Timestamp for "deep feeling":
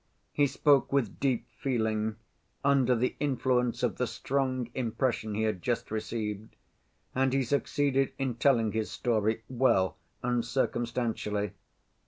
1.19-2.15